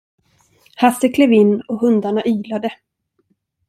Hasse 0.77 1.09
klev 1.09 1.31
in 1.33 1.61
och 1.61 1.79
hundarna 1.79 2.25
ylade. 2.25 2.71